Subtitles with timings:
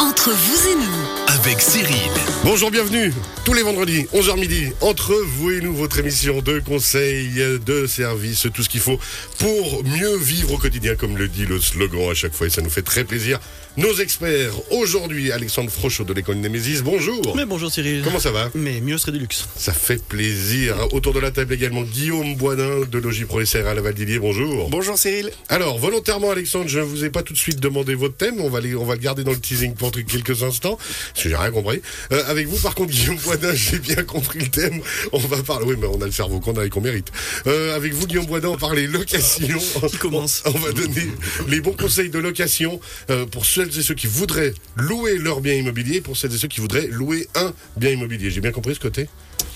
[0.00, 1.94] Entre vous et nous, avec Cyril.
[2.42, 3.12] Bonjour, bienvenue
[3.44, 7.34] tous les vendredis, 11h midi, entre vous et nous, votre émission de conseils,
[7.66, 8.98] de services, tout ce qu'il faut
[9.38, 12.62] pour mieux vivre au quotidien, comme le dit le slogan à chaque fois, et ça
[12.62, 13.40] nous fait très plaisir.
[13.76, 17.34] Nos experts, aujourd'hui, Alexandre Frochot de l'école Némésis, bonjour.
[17.36, 18.02] Mais bonjour Cyril.
[18.04, 19.46] Comment ça va Mais mieux serait du luxe.
[19.56, 20.76] Ça fait plaisir.
[20.92, 24.68] Autour de la table également, Guillaume Boisdin de Logis Pro SR à la Valdilier, bonjour.
[24.70, 25.30] Bonjour Cyril.
[25.48, 28.40] Alors, volontairement, Alexandre, je ne vous ai pas tout de suite demandé votre thème.
[28.40, 31.28] On va, les- on va le garder dans le teasing pour quelques instants, parce que
[31.30, 31.80] j'ai rien compris.
[32.12, 34.80] Euh, avec vous, par contre, Guillaume Boisdin, j'ai bien compris le thème.
[35.12, 35.64] On va parler.
[35.66, 37.12] Oui, mais on a le cerveau qu'on a et qu'on mérite.
[37.46, 39.58] Euh, avec vous, Guillaume Boisdin, on va parler location.
[39.88, 41.08] Qui commence On, on va donner
[41.48, 45.54] les bons conseils de location euh, pour celles et ceux qui voudraient louer leur bien
[45.54, 48.30] immobilier, pour celles et ceux qui voudraient louer un bien immobilier.
[48.30, 49.08] J'ai bien compris ce côté?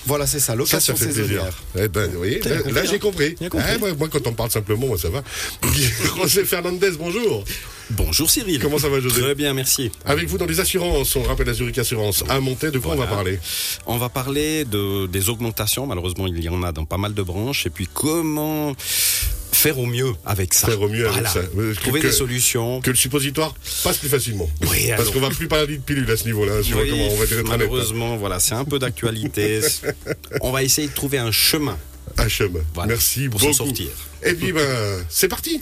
[0.05, 1.25] Voilà, c'est ça, ça, location ça fait plaisir.
[1.25, 1.63] saisonnière.
[1.79, 3.35] Eh ben, vous voyez, T'as là, là, hein j'ai compris.
[3.57, 5.23] Ah, moi, moi, quand on parle simplement, moi, ça va.
[6.17, 7.43] José Fernandez, bonjour.
[7.91, 8.59] Bonjour Cyril.
[8.59, 9.21] Comment ça va, José?
[9.21, 9.91] Très bien, merci.
[10.05, 12.71] Avec vous dans les assurances, on rappelle la Zurich Assurance à monter.
[12.71, 13.39] De quoi on va parler?
[13.85, 15.85] On va parler de, des augmentations.
[15.87, 17.65] Malheureusement, il y en a dans pas mal de branches.
[17.65, 18.75] Et puis, comment
[19.65, 21.41] faire au mieux avec ça Faire au mieux avec ça.
[21.81, 22.81] Trouver que- des solutions.
[22.81, 24.47] Que le suppositoire passe plus facilement.
[24.69, 26.53] Oui, Parce qu'on va plus parler de pilule à ce niveau-là.
[26.57, 27.47] hein, Oui, comment on va être honnête.
[27.47, 29.61] malheureusement, voilà, c'est un peu d'actualité.
[30.41, 31.77] on va essayer de trouver un chemin
[32.19, 32.59] HM.
[32.75, 33.53] voilà, Merci pour beaucoup.
[33.53, 33.87] s'en sortir.
[34.23, 35.61] Et puis, ben, c'est parti.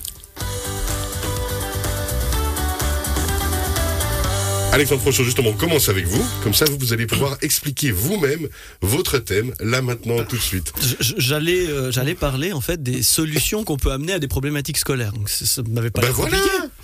[4.74, 6.26] Alexandre Frochot, justement, on commence avec vous.
[6.42, 8.50] Comme ça, vous, allez pouvoir expliquer vous-même
[8.82, 10.74] votre thème, là, maintenant, tout de suite.
[11.00, 15.14] J'allais, euh, j'allais parler en fait des solutions qu'on peut amener à des problématiques scolaires.
[15.14, 16.38] Donc c'est- ça m'avait pas Ben voilà.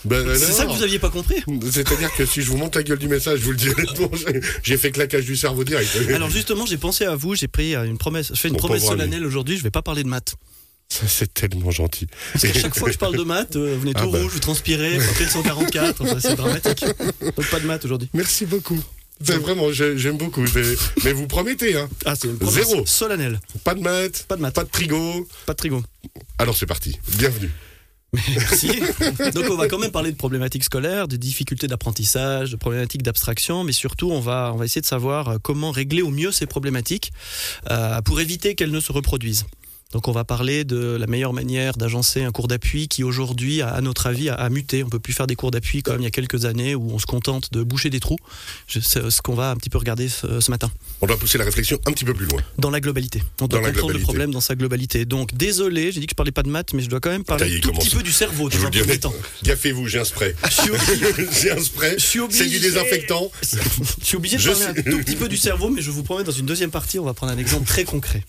[0.06, 1.38] Ben C'est ça que vous aviez pas compris.
[1.72, 4.12] C'est-à-dire que si je vous monte la gueule du message, je vous le dis honnêtement,
[4.64, 5.90] j'ai- fait claquage du cerveau direct.
[6.14, 7.34] Alors justement, j'ai pensé à vous.
[7.36, 8.30] J'ai pris euh, une promesse.
[8.36, 9.58] Je fais une promesse solennelle aujourd'hui.
[9.58, 10.36] Je vais pas parler de maths.
[10.92, 12.08] Ça, c'est tellement gentil.
[12.34, 14.22] Parce qu'à chaque fois que je parle de maths, euh, vous venez Ah tout bah.
[14.22, 16.02] rouge, vous transpirez, vous appelez le 144.
[16.02, 16.84] Enfin, c'est dramatique.
[17.38, 18.10] Donc pas de maths aujourd'hui.
[18.14, 18.80] Merci beaucoup.
[19.24, 20.44] C'est vraiment, j'ai- j'aime beaucoup.
[21.04, 22.86] Mais, vous promettez, hein Ah, c'est une promesse Zéro.
[22.86, 23.40] solennelle.
[23.64, 24.56] Pas de maths, Pas de maths.
[24.56, 25.28] pas de trigo.
[25.46, 25.84] Pas de trigo.
[26.40, 26.98] Alors c'est parti.
[27.18, 27.52] Bienvenue.
[28.36, 28.70] Merci.
[29.36, 33.64] Donc on va quand même parler de problématiques scolaires, de difficultés d'apprentissage, de problématiques d'abstraction,
[33.64, 36.48] mais surtout on va, on va essayer de savoir euh, comment régler au mieux ces
[36.48, 37.12] problématiques
[37.70, 39.46] euh, pour éviter qu'elles ne se reproduisent.
[39.92, 43.82] Donc on va parler de la meilleure manière d'agencer un cours d'appui qui aujourd'hui, à
[43.82, 44.84] notre avis, a, muté.
[44.84, 47.00] On peut plus faire des cours d'appui comme il y a quelques années où on
[47.00, 48.18] se contente de boucher des trous.
[48.68, 50.70] C'est ce qu'on va un petit peu regarder ce- ce matin
[51.02, 52.40] On doit pousser la réflexion un petit peu plus loin.
[52.60, 53.24] dans la globalité.
[53.42, 55.06] On Dans doit la comprendre le problème dans sa globalité.
[55.06, 57.24] Donc désolé, j'ai dit que je parlais pas de maths, mais je dois quand même
[57.24, 59.14] parler un tout petit peu du cerveau Je dans vous dis temps.
[59.44, 60.36] Gaffez-vous, j'ai un spray.
[61.42, 61.96] J'ai un spray.
[61.98, 63.32] C'est du désinfectant.
[63.42, 66.24] Je suis obligé de parler un tout petit peu du cerveau, mais je vous promets,
[66.24, 68.24] dans une deuxième partie, on va prendre un exemple très concret.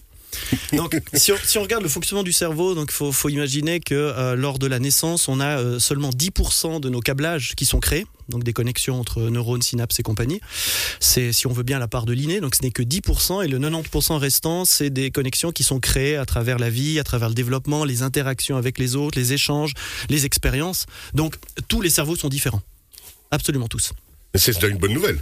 [0.72, 4.66] Donc, si on, regarde le fonctionnement du cerveau, donc faut, imaginer que euh, lors de
[4.66, 8.52] la naissance, on a euh, seulement 10% de nos câblages qui sont créés, donc des
[8.52, 10.40] connexions entre neurones, synapses et compagnie.
[11.00, 13.48] C'est, si on veut bien, la part de l'inné, donc ce n'est que 10%, et
[13.48, 17.28] le 90% restant, c'est des connexions qui sont créées à travers la vie, à travers
[17.28, 19.74] le développement, les interactions avec les autres, les échanges,
[20.08, 20.86] les expériences.
[21.14, 21.36] Donc,
[21.68, 22.62] tous les cerveaux sont différents.
[23.30, 23.92] Absolument tous.
[24.34, 25.20] C'est une bonne nouvelle.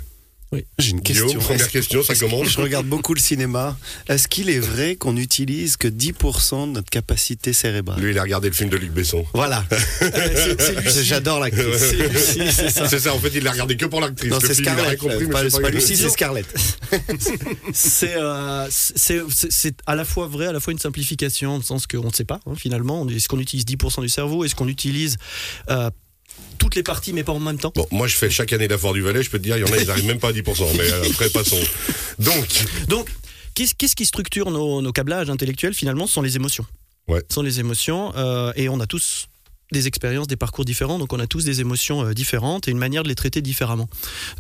[0.78, 1.38] J'ai une question.
[1.40, 2.48] Première question, ça commence.
[2.48, 3.76] Je regarde beaucoup le cinéma.
[4.08, 8.00] Est-ce qu'il est vrai qu'on n'utilise que 10% de notre capacité cérébrale?
[8.00, 9.26] Lui, il a regardé le film de Luc Besson.
[9.34, 9.64] Voilà.
[10.00, 11.04] Lucie.
[11.04, 11.94] J'adore l'actrice.
[12.86, 13.14] C'est ça.
[13.14, 14.30] En fait, il l'a regardé que pour l'actrice.
[14.30, 14.98] Non, c'est Scarlett.
[15.32, 15.70] c'est c'est pas pas.
[15.70, 16.46] Lucie, c'est Scarlett.
[18.02, 22.06] Euh, c'est à la fois vrai, à la fois une simplification, dans le sens qu'on
[22.06, 23.06] ne sait pas, hein, finalement.
[23.08, 24.44] Est-ce qu'on utilise 10% du cerveau?
[24.44, 25.16] Est-ce qu'on utilise
[25.70, 25.90] euh,
[26.58, 28.76] toutes les parties, mais pas en même temps Bon, moi, je fais chaque année la
[28.76, 29.22] Foire du Valais.
[29.22, 30.76] Je peux te dire, il y en a, ils n'arrivent même pas à 10%.
[30.76, 31.60] Mais euh, après, passons.
[32.18, 32.46] Donc,
[32.88, 33.08] Donc,
[33.54, 36.66] qu'est-ce qu'est-ce qui structure nos, nos câblages intellectuels, finalement Ce sont les émotions?
[37.08, 37.22] Ouais.
[37.28, 39.28] Ce sont les émotions, euh, et on a tous
[39.70, 42.78] des expériences, des parcours différents, donc on a tous des émotions euh, différentes et une
[42.78, 43.88] manière de les traiter différemment.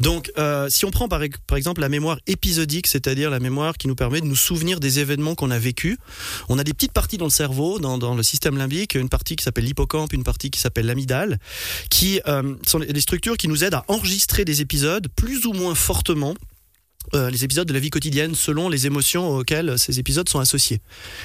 [0.00, 3.88] Donc, euh, si on prend par, par exemple la mémoire épisodique, c'est-à-dire la mémoire qui
[3.88, 5.98] nous permet de nous souvenir des événements qu'on a vécus,
[6.48, 9.36] on a des petites parties dans le cerveau, dans, dans le système limbique, une partie
[9.36, 11.38] qui s'appelle l'hippocampe, une partie qui s'appelle l'amygdale,
[11.90, 15.74] qui euh, sont les structures qui nous aident à enregistrer des épisodes plus ou moins
[15.74, 16.34] fortement.
[17.14, 20.80] euh, les épisodes de la vie quotidienne selon les émotions auxquelles ces épisodes sont associés.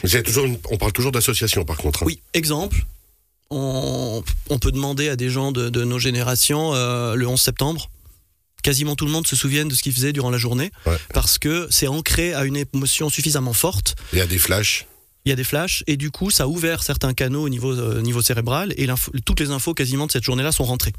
[0.06, 2.04] c'est toujours une- on parle toujours d'association, par contre.
[2.04, 2.06] hein.
[2.06, 2.86] Oui, exemple,
[3.56, 7.90] on, on peut demander à des gens de, de nos générations euh, le 11 septembre.
[8.64, 10.98] Quasiment tout le monde se souvient de ce qu'il faisait durant la journée Ouais.
[11.14, 13.96] parce que c'est ancré à une émotion suffisamment forte.
[14.14, 14.88] Il y a des flashs.
[15.26, 17.74] Il y a des flashs et du coup, ça a ouvert certains canaux au niveau,
[17.78, 18.88] euh, niveau cérébral et
[19.26, 20.94] toutes les infos quasiment de cette journée-là sont rentrées.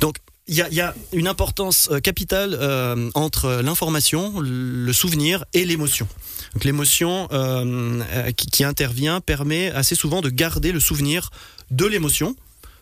[0.00, 0.16] Donc,
[0.48, 5.44] il y a, il y a une importance euh, capitale euh, entre l'information, le souvenir
[5.54, 6.06] et l'émotion.
[6.54, 11.30] Donc l'émotion euh, qui, qui intervient permet assez souvent de garder le souvenir
[11.70, 12.36] de l'émotion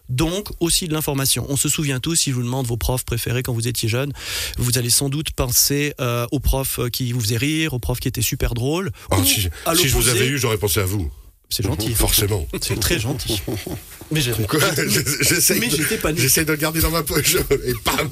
[0.08, 1.46] donc aussi de l'information.
[1.48, 4.12] On se souvient tous, si je vous demande vos profs préférés quand vous étiez jeune,
[4.58, 8.08] vous allez sans doute penser euh, aux profs qui vous faisaient rire, aux profs qui
[8.08, 8.90] étaient super drôles.
[9.10, 11.10] Ah, si je vous avais eu, j'aurais pensé à vous.
[11.54, 11.94] C'est gentil.
[11.94, 12.46] Forcément.
[12.60, 13.40] C'est très gentil.
[14.10, 14.20] Mais
[15.20, 16.20] J'essaie Mais de- j'étais pas né.
[16.20, 17.36] j'essaie de le garder dans ma poche.
[17.66, 18.08] Et bam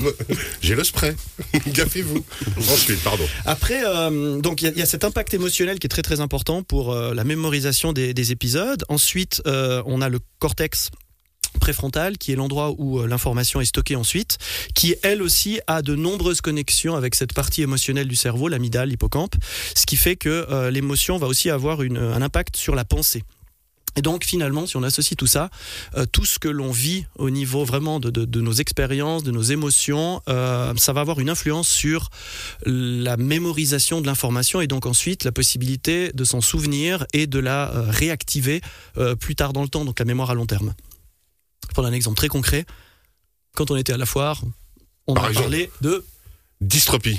[0.62, 1.14] J'ai le spray.
[1.68, 2.24] Gaffez-vous.
[2.56, 3.24] Ensuite, pardon.
[3.44, 6.02] Après, euh, donc il y, a- il y a cet impact émotionnel qui est très
[6.02, 8.84] très important pour euh, la mémorisation des, des épisodes.
[8.88, 10.90] Ensuite, euh, on a le cortex
[11.60, 14.38] préfrontal qui est l'endroit où euh, l'information est stockée ensuite,
[14.74, 19.34] qui elle aussi a de nombreuses connexions avec cette partie émotionnelle du cerveau, l'amygdale, l'hippocampe,
[19.74, 23.22] ce qui fait que euh, l'émotion va aussi avoir une- un impact sur la pensée.
[23.94, 25.50] Et donc finalement, si on associe tout ça,
[25.98, 30.22] euh, tout ce que l'on vit au niveau vraiment de, nos expériences, de nos émotions,
[30.30, 32.08] euh, ça va avoir une influence sur
[32.64, 37.70] la mémorisation de l'information et donc ensuite la possibilité de s'en souvenir et de la
[37.70, 38.62] euh, réactiver
[38.96, 40.72] euh, plus tard dans le temps, donc la mémoire à long terme.
[41.72, 42.66] Je prends un exemple très concret.
[43.56, 44.42] Quand on était à la foire,
[45.06, 45.44] on Par a exemple.
[45.48, 46.04] parlé de...
[46.60, 47.18] Dystropie.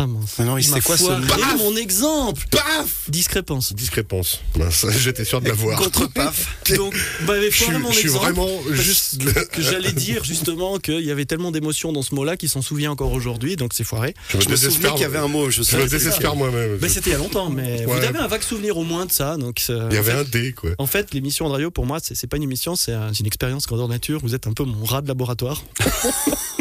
[0.00, 0.36] Ah mince.
[0.38, 3.72] Mais non, il quoi ce mon exemple Paf Discrépance.
[3.72, 4.38] Discrépance.
[4.56, 5.76] Mince, j'étais sûr de l'avoir.
[5.76, 6.56] Contre paf.
[6.76, 6.94] Donc,
[7.26, 9.18] m'avez Je suis, mon je suis vraiment juste.
[9.50, 12.92] que j'allais dire justement qu'il y avait tellement d'émotions dans ce mot-là qu'il s'en souvient
[12.92, 14.14] encore aujourd'hui, donc c'est foiré.
[14.30, 14.92] Je me Je me souviens désespère.
[14.94, 15.50] qu'il y avait un mot.
[15.50, 16.78] Je Je me désespère moi-même.
[16.80, 19.10] Mais c'était il y a longtemps, mais vous avez un vague souvenir au moins de
[19.10, 19.36] ça.
[19.36, 20.70] Donc, euh, Il y avait un D, quoi.
[20.78, 23.88] en fait, l'émission de radio, pour moi, c'est pas une émission, c'est une expérience grandeur
[23.88, 24.20] nature.
[24.22, 25.60] Vous êtes un peu mon rat de laboratoire.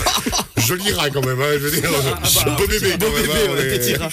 [0.57, 1.89] Joli rat quand même, hein, je veux dire.
[1.93, 4.09] Ah, bah, beau bébé, beau bébé, hein, ouais, on est- petit rat.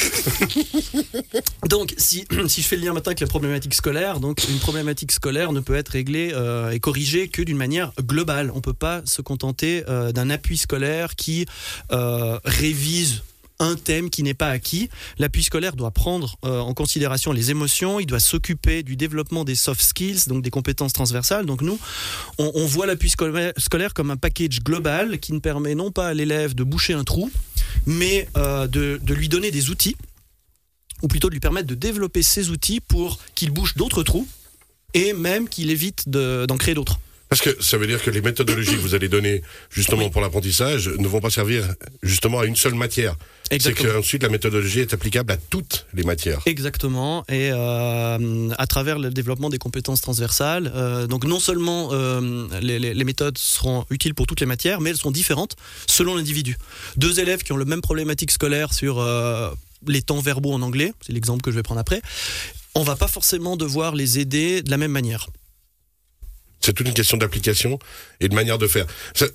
[1.68, 5.12] donc, si, si je fais le lien maintenant avec la problématique scolaire, donc une problématique
[5.12, 8.52] scolaire ne peut être réglée euh, et corrigée que d'une manière globale.
[8.54, 11.46] On peut pas se contenter euh, d'un appui scolaire qui
[11.92, 13.22] euh, révise
[13.60, 14.88] un thème qui n'est pas acquis.
[15.18, 19.54] L'appui scolaire doit prendre euh, en considération les émotions, il doit s'occuper du développement des
[19.54, 21.46] soft skills, donc des compétences transversales.
[21.46, 21.78] Donc nous,
[22.38, 26.54] on, voit l'appui scolaire, comme un package global qui ne permet non pas à l'élève
[26.54, 27.30] de boucher un trou,
[27.86, 29.96] mais euh, de, lui donner des outils,
[31.02, 34.26] ou plutôt de lui permettre de développer ces outils pour qu'il bouche d'autres trous,
[34.94, 36.98] et même qu'il évite de- d'en créer d'autres.
[37.34, 40.10] Parce que ça veut dire que les méthodologies que vous allez donner justement Oui.
[40.10, 41.64] pour l'apprentissage ne vont pas servir
[42.00, 43.16] justement à une seule matière.
[43.50, 46.38] C'est qu'ensuite la méthodologie est applicable à toutes les matières.
[46.46, 52.46] Exactement, et euh, à travers le développement des compétences transversales, euh, donc non seulement euh,
[52.62, 55.56] les, les- méthodes seront utiles pour toutes les matières, mais elles seront différentes
[55.88, 56.56] selon l'individu.
[56.96, 59.04] Deux élèves qui ont le même problématique scolaire sur
[59.88, 62.00] les temps verbaux en anglais, c'est l'exemple que je vais prendre après,
[62.76, 65.26] on va pas forcément devoir les aider de la même manière.
[66.64, 67.78] C'est toute une question d'application
[68.20, 68.86] et de manière de faire.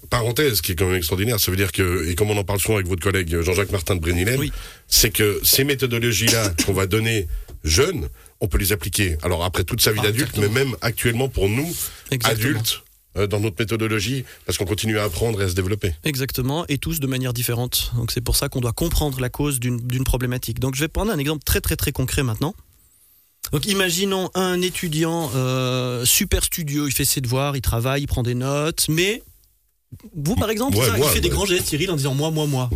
[0.10, 2.60] Parenthèse qui est quand même extraordinaire, ça veut dire que, et comme on en parle
[2.60, 4.52] souvent avec votre collègue Jean-Jacques Martin de Brénilem, Oui.
[4.88, 7.28] c'est que ces méthodologies-là qu'on va donner
[7.64, 8.10] jeunes,
[8.42, 9.18] on peut les appliquer.
[9.22, 11.72] Alors après toute sa vie Ah, d'adulte, mais même actuellement pour nous,
[12.10, 12.50] Exactement.
[12.50, 12.82] adultes,
[13.18, 15.94] euh, dans notre méthodologie, parce qu'on continue à apprendre et à se développer.
[16.06, 17.92] Exactement, et tous de manière différente.
[17.96, 20.60] Donc c'est pour ça qu'on doit comprendre la cause d'une d'une problématique.
[20.60, 22.56] Donc je vais prendre un exemple très très très concret maintenant.
[23.52, 28.24] Donc imaginons un étudiant euh, super studieux, il fait ses devoirs, il travaille, il prend
[28.24, 29.24] des notes, mais
[30.16, 32.30] vous par exemple, Ouais, ça, moi, il fait des grands gestes, Cyril, en disant moi,
[32.30, 32.70] moi, moi.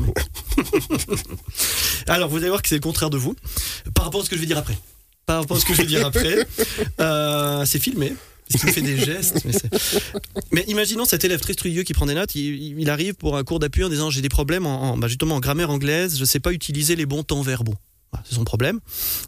[2.07, 3.35] Alors vous allez voir que c'est le contraire de vous,
[3.93, 4.77] par rapport à ce que je vais dire après.
[5.25, 6.45] Par rapport à ce que je vais dire après,
[6.99, 8.13] euh, c'est filmé.
[8.53, 9.41] Il fait des gestes?
[9.45, 9.53] Mais,
[10.51, 13.43] mais imaginons cet élève très studieux qui prend des notes, il, il arrive pour un
[13.43, 16.21] cours d'appui en disant j'ai des problèmes en, en- bah, justement en grammaire anglaise, je
[16.21, 17.75] ne sais pas utiliser les bons temps verbaux.
[18.25, 18.79] C'est son problème.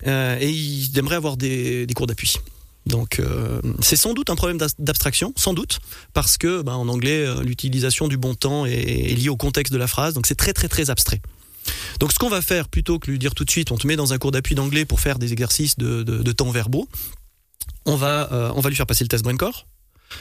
[0.07, 2.37] Euh, et il aimerait avoir des, cours d'appui.
[2.85, 5.79] Donc euh, c'est sans doute un problème d'abstraction, sans doute,
[6.13, 9.79] parce que bah, en anglais euh, l'utilisation du bon temps est, liée au contexte de
[9.79, 11.19] la phrase, donc c'est très très très abstrait.
[11.99, 13.95] Donc ce qu'on va faire, plutôt que lui dire tout de suite, on te met
[13.95, 16.87] dans un cours d'appui d'anglais pour faire des exercices de, temps verbaux,
[17.85, 19.65] on va, on va lui faire passer le test BrainCore.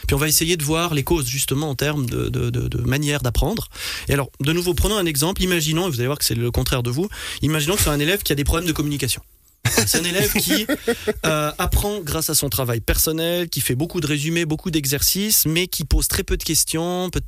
[0.07, 2.79] Puis on va essayer de voir les causes justement en termes de, de, de- de
[2.83, 3.69] manière d'apprendre.
[4.09, 5.43] Et alors, de nouveau, prenons un exemple.
[5.43, 7.09] Imaginons, et vous allez voir que c'est le contraire de vous,
[7.43, 9.23] imaginons que c'est un élève qui a des problèmes de communication.
[9.87, 10.67] C'est un élève qui
[11.26, 15.67] euh, apprend grâce à son travail personnel, qui fait beaucoup de résumés, beaucoup d'exercices, mais
[15.69, 17.09] qui pose très peu de questions.
[17.11, 17.23] Peut-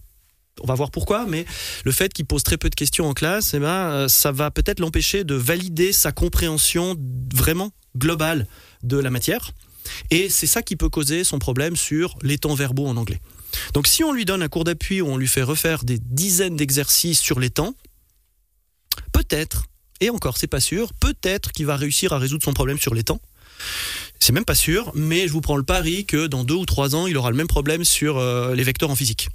[0.63, 1.45] on va voir pourquoi, mais
[1.85, 4.51] le fait qu'il pose très peu de questions en classe, eh ben, euh, ça va
[4.51, 6.97] peut-être l'empêcher de valider sa compréhension
[7.35, 8.47] vraiment globale
[8.83, 9.53] de la matière.
[10.11, 13.21] Et c'est ça qui peut causer son problème sur les temps verbaux en anglais.
[13.75, 16.57] Donc si on lui donne un cours d'appui où on lui fait refaire des dizaines
[16.57, 17.75] d'exercices sur les temps,
[19.12, 19.64] peut-être,
[20.00, 23.02] et encore c'est pas sûr, peut-être qu'il va réussir à résoudre son problème sur les
[23.02, 23.21] temps.
[24.21, 26.95] C'est même pas sûr, mais je vous prends le pari que dans deux ou trois
[26.95, 29.28] ans, il aura le même problème sur euh, les vecteurs en physique.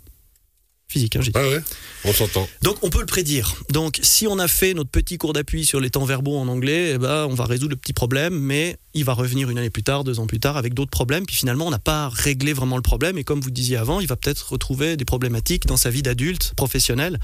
[0.91, 1.39] Physique, hein, j'ai dit.
[1.39, 1.61] Ah ouais,
[2.03, 2.49] on s'entend.
[2.63, 3.55] Donc on peut le prédire.
[3.69, 6.91] Donc si on a fait notre petit cours d'appui sur les temps verbaux en anglais,
[6.95, 9.83] eh ben, on va résoudre le petit problème, mais il va revenir une année plus
[9.83, 11.25] tard, deux ans plus tard, avec d'autres problèmes.
[11.25, 13.17] Puis finalement, on n'a pas réglé vraiment le problème.
[13.17, 16.51] Et comme vous disiez avant, il va peut-être retrouver des problématiques dans sa vie d'adulte,
[16.57, 17.17] professionnel,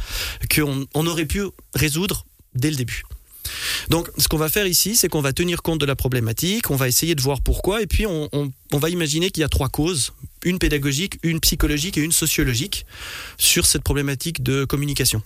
[0.56, 1.42] qu'on on aurait pu
[1.76, 3.04] résoudre dès le début.
[3.90, 6.76] Donc, ce qu'on va faire ici, c'est qu'on va tenir compte de la problématique, on
[6.76, 9.50] va essayer de voir pourquoi, et puis on, on- on va imaginer qu'il y a
[9.50, 10.12] trois causes,
[10.44, 12.86] une pédagogique, une psychologique et une sociologique,
[13.38, 15.22] sur cette problématique de communication.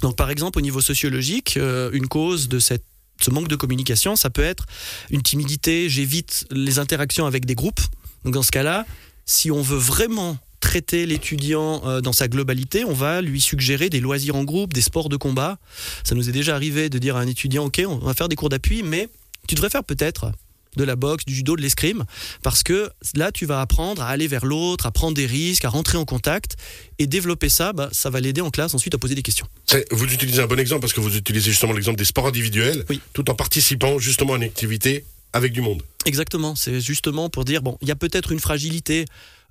[0.00, 2.84] Donc, par exemple, au niveau sociologique, euh, une cause de cette
[3.20, 4.66] ce manque de communication, ça peut être
[5.10, 7.80] une timidité, j'évite les interactions avec des groupes.
[8.24, 8.84] Donc dans ce cas-là,
[9.24, 14.00] si on veut vraiment traiter l'étudiant euh, dans sa globalité, on va lui suggérer des
[14.00, 15.58] loisirs en groupe, des sports de combat.
[16.04, 18.36] Ça nous est déjà arrivé de dire à un étudiant, OK, on va faire des
[18.36, 19.08] cours d'appui, mais
[19.48, 20.32] tu devrais faire peut-être
[20.76, 22.04] de la boxe, du judo, de l'escrime,
[22.42, 25.68] parce que là, tu vas apprendre à aller vers l'autre, à prendre des risques, à
[25.68, 26.56] rentrer en contact,
[26.98, 29.46] et développer ça, bah, ça va l'aider en classe ensuite à poser des questions.
[29.90, 33.00] Vous utilisez un bon exemple parce que vous utilisez justement l'exemple des sports individuels, Oui.
[33.12, 35.82] tout en participant justement à une activité avec du monde.
[36.04, 39.04] Exactement, c'est justement pour dire, bon, il y a peut-être une fragilité.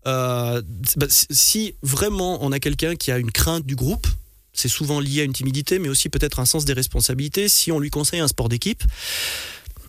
[0.07, 0.61] euh,
[0.95, 4.07] bah, si vraiment on a quelqu'un qui a une crainte du groupe,
[4.53, 7.47] c'est souvent lié à une timidité, mais aussi peut-être un sens des responsabilités.
[7.47, 8.83] Si on lui conseille un sport d'équipe,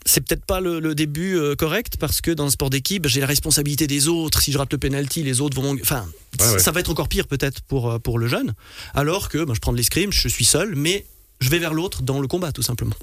[0.05, 3.21] c'est peut-être pas le, le début euh, correct parce que dans le sport d'équipe, j'ai
[3.21, 4.41] la responsabilité des autres.
[4.43, 5.77] Si je rate le penalty, les autres vont.
[5.81, 6.07] Enfin,
[6.41, 6.59] Ouais, ouais.
[6.59, 8.55] ça va être encore pire peut-être pour, euh, pour le jeune.
[8.95, 11.05] Alors que bah, je prends de l'escrime, je suis seul, mais
[11.41, 12.95] je vais vers l'autre dans le combat, tout simplement.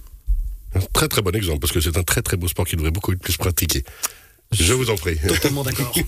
[0.74, 2.92] Un très très bon exemple parce que c'est un très très beau sport qui devrait
[2.92, 3.84] beaucoup être plus pratiqué.
[4.52, 5.16] Je vous en prie.
[5.28, 5.94] Totalement d'accord.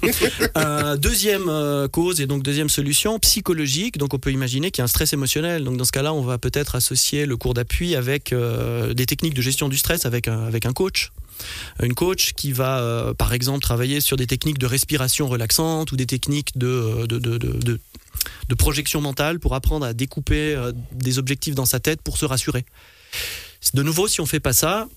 [0.58, 3.98] Euh, deuxième euh, cause et donc deuxième solution psychologique.
[3.98, 5.64] Donc on peut imaginer qu'il y a un stress émotionnel.
[5.64, 9.34] Donc dans ce cas-là, on va peut-être associer le cours d'appui avec euh, des techniques
[9.34, 11.12] de gestion du stress avec un, avec un coach.
[11.82, 16.06] Une coach qui va, par exemple, travailler sur des techniques de respiration relaxante ou des
[16.06, 20.56] techniques de, de, de, de- projection mentale pour apprendre à découper
[20.92, 22.64] des objectifs dans sa tête pour se rassurer.
[23.74, 24.88] De nouveau, si on fait pas ça,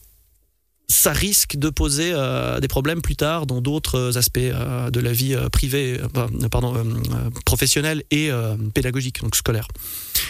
[0.89, 5.13] ça risque de poser euh, des problèmes plus tard dans d'autres aspects euh, de la
[5.13, 9.69] vie euh, privée, euh, euh, pardon, euh, euh, professionnelle et euh, pédagogique, donc scolaire.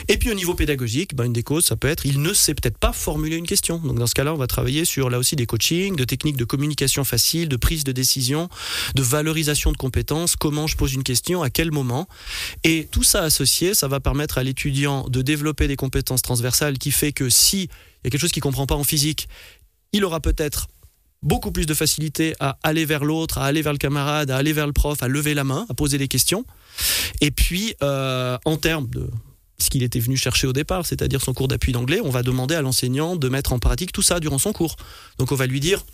[0.08, 2.54] Et puis au niveau pédagogique, ben, une des causes, ça peut être il ne sait
[2.54, 3.78] peut-être pas formuler une question.
[3.78, 6.44] Donc dans ce cas-là, on va travailler sur là aussi des coachings, de techniques de
[6.44, 8.48] communication facile, de prise de décision,
[8.94, 12.06] de valorisation de compétences, comment je pose une question, à quel moment.
[12.62, 16.92] Et tout ça associé, ça va permettre à l'étudiant de développer des compétences transversales qui
[16.92, 17.68] fait que si
[18.04, 19.28] il y a quelque chose qu'il comprend pas en physique,
[19.94, 20.66] il aura peut-être
[21.22, 24.52] beaucoup plus de facilité à aller vers l'autre, à aller vers le camarade, à aller
[24.52, 26.44] vers le prof, à lever la main, à poser des questions.
[27.20, 29.08] Et puis, euh, en termes de
[29.58, 32.56] ce qu'il était venu chercher au départ, c'est-à-dire son cours d'appui d'anglais, on va demander
[32.56, 34.74] à l'enseignant de mettre en pratique tout ça durant son cours.
[35.18, 35.84] Donc on va lui dire,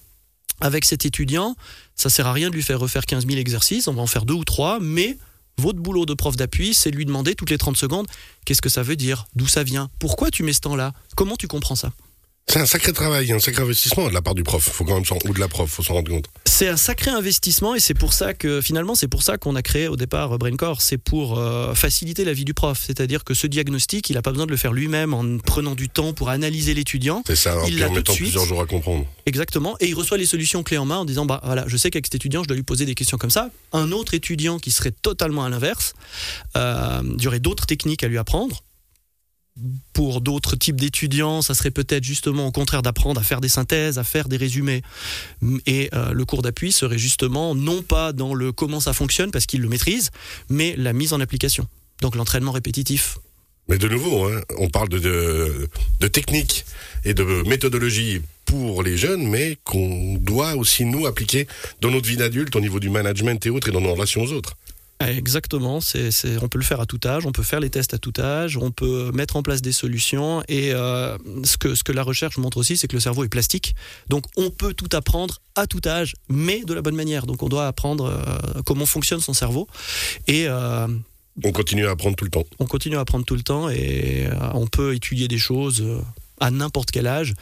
[0.62, 1.54] avec cet étudiant,
[1.95, 4.25] ça sert à rien de lui faire refaire 15 000 exercices, on va en faire
[4.25, 5.19] deux ou trois, mais
[5.59, 8.07] votre boulot de prof d'appui, c'est lui demander toutes les 30 secondes,
[8.47, 11.47] qu'est-ce que ça veut dire, d'où ça vient, pourquoi tu mets ce temps-là, comment tu
[11.47, 11.92] comprends ça?
[12.52, 14.61] C'est un sacré travail, un sacré investissement de la part du prof.
[14.62, 16.25] Faut quand même s'en- ou de la prof, faut s'en rendre compte.
[16.47, 19.62] C'est un sacré investissement et c'est pour ça que finalement c'est pour ça qu'on a
[19.62, 23.47] créé au départ BrainCore, c'est pour euh, faciliter la vie du prof, c'est-à-dire que ce
[23.47, 26.75] diagnostic, il n'a pas besoin de le faire lui-même en prenant du temps pour analyser
[26.75, 27.23] l'étudiant.
[27.25, 29.07] C'est ça, Il en de mettant plusieurs jours à comprendre.
[29.26, 31.90] Exactement, et il reçoit les solutions clés en main en disant bah voilà, je sais
[31.90, 33.50] qu'avec cet étudiant, je dois lui poser des questions comme ça.
[33.73, 35.95] Un autre étudiant qui serait totalement à l'inverse,
[36.57, 38.64] euh, il y aurait d'autres techniques à lui apprendre.
[39.92, 43.99] Pour d'autres types d'étudiants, ça serait peut-être justement au contraire d'apprendre à faire des synthèses,
[43.99, 44.83] à faire des résumés.
[45.66, 49.47] Et euh, le cours d'appui serait justement non pas dans le comment ça fonctionne parce
[49.47, 50.11] qu'il le maîtrise,
[50.49, 51.66] mais la mise en application.
[52.00, 53.19] Donc l'entraînement répétitif.
[53.69, 55.69] Mais de nouveau, hein, on parle de, de,
[56.00, 56.64] de technique
[57.04, 61.47] et de méthodologie pour les jeunes, mais qu'on doit aussi nous appliquer
[61.80, 64.33] dans notre vie d'adulte au niveau du management et autres et dans nos relations aux
[64.33, 64.57] autres.
[65.00, 66.11] Exactement, c'est,
[66.42, 68.59] on peut le faire à tout âge, on peut faire les tests à tout âge,
[68.59, 72.37] on peut mettre en place des solutions et euh, ce, que, ce que la recherche
[72.37, 73.75] montre aussi, c'est que le cerveau est plastique.
[74.09, 77.25] Donc on peut tout apprendre à tout âge, mais de la bonne manière.
[77.25, 79.69] Donc on doit apprendre euh, comment fonctionne son cerveau
[80.26, 80.87] et euh,
[81.45, 82.45] On continue à apprendre tout le temps.
[82.59, 85.83] on continue à apprendre tout le temps et on peut étudier des choses
[86.40, 87.35] à n'importe quel âge.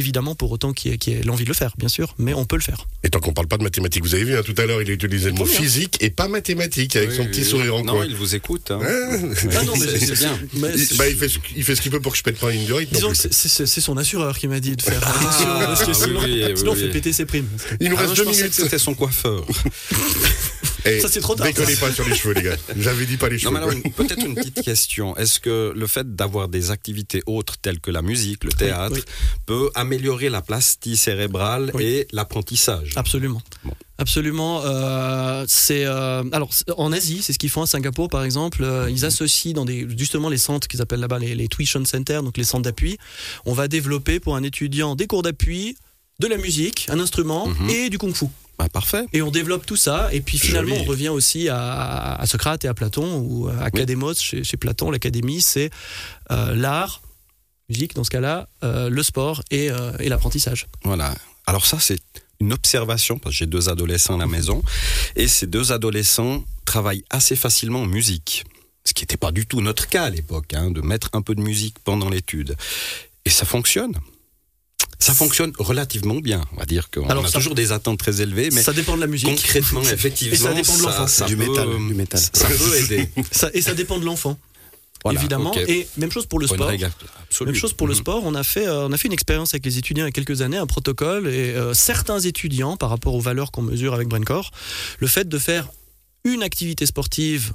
[0.00, 2.46] Évidemment, pour autant qu'il y ait, ait l'envie de le faire, bien sûr, mais on
[2.46, 2.86] peut le faire.
[3.04, 4.88] Et tant qu'on parle pas de mathématiques, vous avez vu hein, tout à l'heure, il
[4.88, 7.46] a utilisé le mot physique et pas mathématique avec Oui, son petit oui.
[7.46, 8.06] sourire en Non, coin.
[8.06, 8.70] il vous écoute.
[8.70, 8.80] hein.
[8.82, 9.18] Hein
[9.54, 10.38] Ah non, mais C'est- bien.
[10.54, 12.22] mais il, c'est- bah, il fait ce, il fait ce qu'il peut pour que je
[12.22, 15.46] pète pas une non Disons que c'est- son assureur qui m'a dit de faire attention,
[15.46, 16.80] parce que oui, sinon, oui, oui, sinon on oui.
[16.80, 17.46] fait péter ses primes.
[17.80, 18.54] Il nous Ah, reste non, deux minutes.
[18.54, 19.44] c'était son coiffeur.
[20.84, 21.46] Et Ça, c'est trop tard.
[21.46, 22.56] Décollez pas sur les cheveux, les gars.
[22.76, 23.80] J'avais dit pas les Non, cheveux.
[23.84, 25.16] mais peut-être une petite question.
[25.16, 29.02] Est-ce que le fait d'avoir des activités autres telles que la musique, le théâtre, oui.
[29.46, 31.84] peut améliorer la plastie cérébrale Oui.
[31.84, 32.92] et l'apprentissage?
[32.96, 33.42] Absolument.
[33.64, 33.72] Bon.
[33.98, 34.62] Absolument.
[34.64, 38.62] euh, c'est euh, alors en Asie, c'est ce qu'ils font à Singapour par exemple.
[38.64, 42.22] euh, ils associent dans des justement les centres qu'ils appellent là-bas les, les tuition centers,
[42.22, 42.96] donc les centres d'appui.
[43.44, 45.76] On va développer pour un étudiant des cours d'appui,
[46.20, 47.70] de la musique, un instrument Mhm.
[47.70, 48.26] et du kung-fu.
[48.58, 49.04] Bah, Parfait.
[49.14, 50.10] Et on développe tout ça.
[50.12, 50.86] Et puis finalement, Joli.
[50.86, 54.90] on revient aussi à, à Socrate et à Platon, ou à Académos chez, chez Platon.
[54.90, 55.70] L'académie, c'est
[56.30, 57.00] euh, l'art,
[57.70, 60.66] musique dans ce cas-là, euh, le sport et, euh, et l'apprentissage.
[60.84, 61.14] Voilà.
[61.46, 62.00] Alors ça, c'est
[62.38, 64.62] une observation, parce que j'ai deux adolescents à la maison,
[65.16, 68.44] et ces deux adolescents travaillent assez facilement en musique.
[68.84, 71.34] Ce qui n'était pas du tout notre cas à l'époque, hein, de mettre un peu
[71.34, 72.56] de musique pendant l'étude.
[73.24, 73.94] Et ça fonctionne.
[75.02, 76.42] Ça fonctionne relativement bien.
[76.52, 78.96] On va dire qu'on Alors, a ça- toujours des attentes très élevées, mais ça dépend
[78.96, 79.28] de la musique.
[79.28, 81.06] concrètement, effectivement, Et ça dépend de l'enfant.
[81.06, 82.20] ça Du peut, métal, du métal.
[82.20, 83.08] Ça peut aider.
[83.32, 84.38] Ça- et ça dépend de l'enfant,
[85.02, 85.52] Voilà, évidemment.
[85.66, 86.70] Et même chose pour le sport.
[86.70, 87.98] Même chose pour le Mhm.
[88.00, 88.22] sport.
[88.24, 90.12] On a fait, euh, on a fait une expérience avec les étudiants il y a
[90.12, 94.08] quelques années, un protocole, et euh, certains étudiants, par rapport aux valeurs qu'on mesure avec
[94.08, 94.50] Braincore,
[94.98, 95.68] le fait de faire
[96.24, 97.52] une activité sportive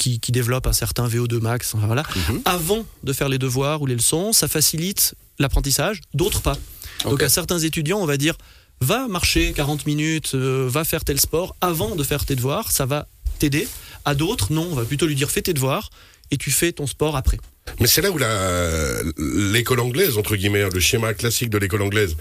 [0.00, 2.40] qui, qui développe un certain VO2 max, enfin, voilà, Mhm.
[2.44, 6.56] avant de faire les devoirs ou les leçons, ça facilite l'apprentissage, d'autres pas.
[7.04, 8.34] Donc à certains étudiants, on va dire,
[8.80, 12.86] va marcher 40 minutes, euh, va faire tel sport avant de faire tes devoirs, ça
[12.86, 13.06] va
[13.38, 13.68] t'aider.
[14.04, 15.90] À d'autres, non, on va plutôt lui dire, fais tes devoirs
[16.30, 17.38] et tu fais ton sport après.
[17.78, 18.18] Mais c'est là où
[19.18, 22.16] l'école anglaise, entre guillemets, le schéma classique de l'école anglaise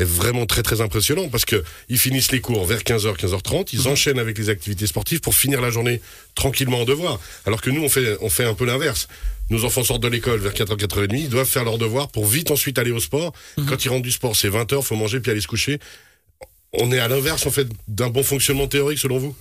[0.00, 3.88] est vraiment très très impressionnant parce que ils finissent les cours vers 15h, 15h30, ils
[3.88, 6.00] enchaînent avec les activités sportives pour finir la journée
[6.34, 7.20] tranquillement en devoir.
[7.46, 9.08] Alors que nous, on fait, on fait un peu l'inverse.
[9.50, 12.50] Nos enfants sortent de l'école vers 4h, 4h30, ils doivent faire leurs devoirs pour vite
[12.50, 13.32] ensuite aller au sport.
[13.68, 15.78] Quand ils rentrent du sport, c'est 20h, faut manger puis aller se coucher.
[16.72, 19.34] On est à l'inverse, en fait, d'un bon fonctionnement théorique, selon vous?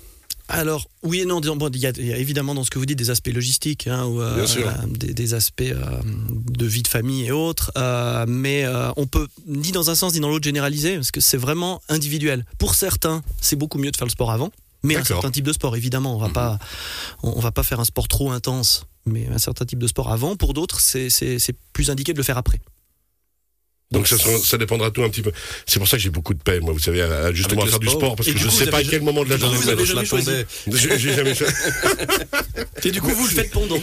[0.50, 1.40] Alors, oui et non.
[1.40, 3.12] disons, bon, Il y, a, il y a évidemment dans ce que vous dites des
[3.12, 4.46] aspects logistiques, hein, ou, euh,
[4.88, 8.66] des, des aspects euh, de vie de famille et autres, euh, mais
[8.98, 12.46] on peut ni dans un sens ni dans l'autre généraliser, parce que c'est vraiment individuel.
[12.58, 14.52] Pour certains, c'est beaucoup mieux de faire le sport avant,
[14.84, 16.16] mais un certain type de sport, évidemment.
[16.16, 16.60] On va pas,
[17.24, 20.12] on, on va pas faire un sport trop intense, mais un certain type de sport
[20.12, 20.36] avant.
[20.36, 22.60] Pour d'autres, c'est plus indiqué de le faire après.
[23.92, 25.32] Donc ça, sera- ça dépendra tout un petit peu.
[25.66, 27.72] C'est pour ça que j'ai beaucoup de peine, moi, vous savez, à, justement Avec à
[27.72, 28.00] faire du sport.
[28.00, 29.42] sport, parce Et que du je coup, sais pas à quel moment de la du
[29.42, 30.46] journée vous avez je l'attendais.
[30.68, 31.48] J'ai jamais fait.
[32.84, 33.82] Et du coup, vous le faites pendant.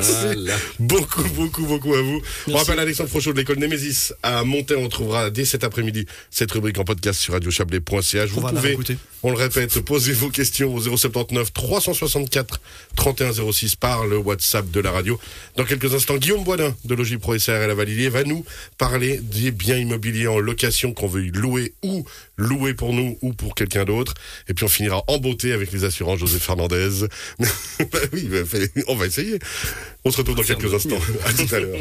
[0.00, 0.54] Voilà.
[0.78, 2.20] Beaucoup, beaucoup, beaucoup à vous.
[2.46, 2.66] On Merci.
[2.66, 4.76] rappelle Alexandre Frochot de l'école Némésis à Montaix.
[4.76, 8.30] On trouvera dès cet après-midi cette rubrique en podcast sur radiochablais.ch.
[8.30, 8.78] Vous pouvez,
[9.22, 12.60] on le répète, poser vos questions au 079 364
[12.96, 15.18] 31 06 par le WhatsApp de la radio.
[15.56, 18.44] Dans quelques instants, Guillaume Boisdin de Logipro SR et la Valilier va nous
[18.76, 22.04] parler des biens immobiliers en location qu'on veut louer ou
[22.36, 24.14] louer pour nous ou pour quelqu'un d'autre.
[24.48, 27.06] Et puis on finira en beauté avec les assurances José Fernandez.
[27.38, 29.38] bah oui, bah, on va essayer.
[30.04, 31.00] On se retrouve dans quelques instants.
[31.24, 31.76] À tout à l'heure.